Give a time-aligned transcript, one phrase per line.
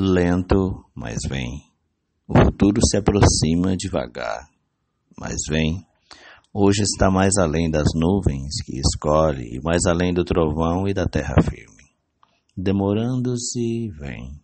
[0.00, 1.60] Lento, mas vem.
[2.28, 4.48] O futuro se aproxima devagar,
[5.18, 5.84] mas vem.
[6.54, 11.04] Hoje está mais além das nuvens que escolhe, e mais além do trovão e da
[11.04, 11.82] terra firme.
[12.56, 14.40] Demorando-se, vem.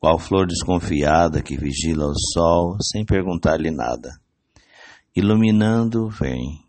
[0.00, 4.10] Qual flor desconfiada que vigila o sol sem perguntar-lhe nada.
[5.14, 6.64] Iluminando, vem.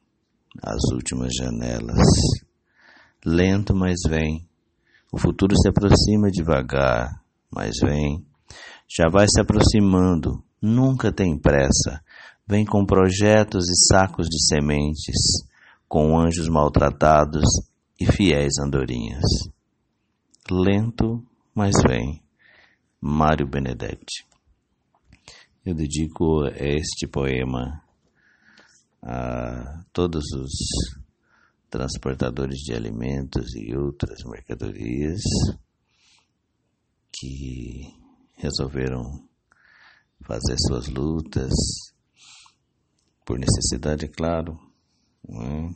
[0.62, 2.06] As últimas janelas.
[3.26, 4.48] Lento, mas vem.
[5.12, 7.20] O futuro se aproxima devagar,
[7.52, 8.27] mas vem
[8.88, 12.02] já vai se aproximando, nunca tem pressa,
[12.48, 15.46] vem com projetos e sacos de sementes,
[15.88, 17.44] com anjos maltratados
[18.00, 19.24] e fiéis andorinhas.
[20.50, 21.24] Lento,
[21.54, 22.22] mas vem.
[23.02, 24.26] Mário Benedetti.
[25.66, 27.84] Eu dedico este poema
[29.04, 30.52] a todos os
[31.70, 35.22] transportadores de alimentos e outras mercadorias
[37.12, 38.07] que
[38.38, 39.28] resolveram
[40.22, 41.52] fazer suas lutas,
[43.26, 44.58] por necessidade, é claro,
[45.28, 45.76] né?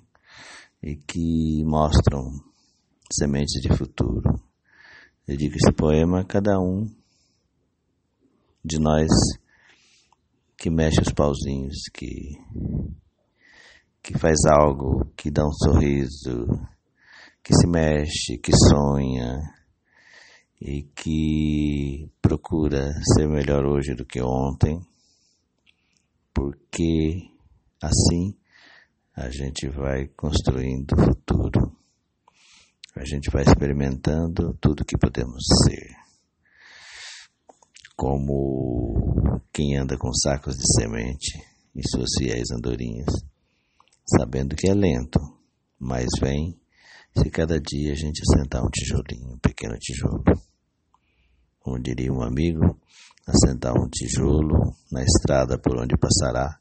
[0.82, 2.24] e que mostram
[3.12, 4.40] sementes de futuro.
[5.28, 6.90] Eu digo esse poema a cada um
[8.64, 9.10] de nós
[10.58, 12.38] que mexe os pauzinhos, que,
[14.02, 16.46] que faz algo, que dá um sorriso,
[17.44, 19.40] que se mexe, que sonha,
[20.62, 24.80] e que procura ser melhor hoje do que ontem,
[26.32, 27.28] porque
[27.82, 28.38] assim
[29.16, 31.76] a gente vai construindo o futuro,
[32.96, 35.96] a gente vai experimentando tudo que podemos ser.
[37.96, 41.40] Como quem anda com sacos de semente
[41.76, 43.12] e suas fiéis andorinhas,
[44.06, 45.20] sabendo que é lento,
[45.80, 46.56] mas vem
[47.18, 50.24] se cada dia a gente sentar um tijolinho, um pequeno tijolo
[51.62, 52.80] como diria um amigo,
[53.26, 56.60] assentar um tijolo na estrada por onde passará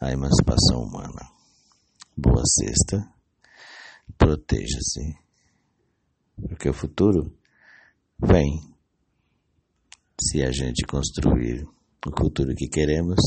[0.00, 1.28] a emancipação humana.
[2.16, 3.06] Boa sexta,
[4.18, 5.16] proteja-se,
[6.36, 7.34] porque o futuro
[8.22, 8.60] vem
[10.20, 11.66] se a gente construir
[12.06, 13.18] o futuro que queremos.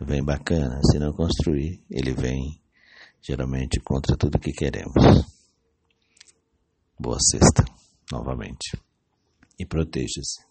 [0.00, 2.60] Vem bacana, se não construir, ele vem
[3.22, 4.94] geralmente contra tudo que queremos.
[6.98, 7.64] Boa sexta,
[8.10, 8.89] novamente
[9.60, 10.49] e proteja-se.